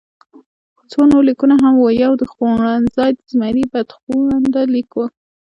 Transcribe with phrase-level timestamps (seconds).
[0.91, 5.05] څو نور لیکونه هم وو، یو د خوړنځای د زمري بدخونده لیک وو.